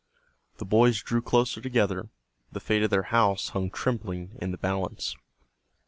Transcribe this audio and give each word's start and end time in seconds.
The 0.57 0.65
boys 0.65 1.03
drew 1.03 1.21
closer 1.21 1.61
together; 1.61 2.09
the 2.51 2.59
fate 2.59 2.81
of 2.81 2.89
their 2.89 3.03
house 3.13 3.49
hung 3.49 3.69
trembling 3.69 4.31
in 4.41 4.49
the 4.49 4.57
balance. 4.57 5.15